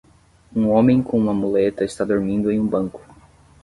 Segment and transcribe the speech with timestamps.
[0.55, 3.01] Um homem com uma muleta está dormindo em um banco.